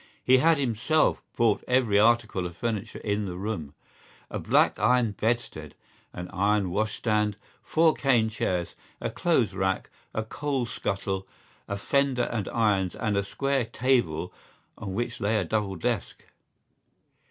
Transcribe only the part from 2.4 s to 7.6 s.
of furniture in the room: a black iron bedstead, an iron washstand,